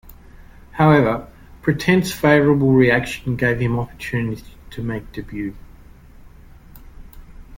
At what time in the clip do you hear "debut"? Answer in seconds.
5.11-5.55